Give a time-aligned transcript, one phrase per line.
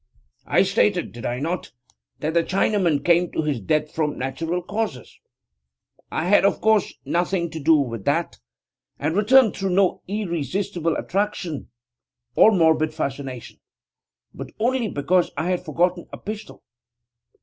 [0.47, 1.73] 'I stated, did I not,
[2.21, 5.19] that the Chinaman came to his death from natural causes?
[6.11, 8.39] I had, of course, nothing to do with that,
[8.97, 11.69] and returned through no irresistible attraction,
[12.33, 13.59] or morbid fascination,
[14.33, 16.63] but only because I had forgotten a pistol.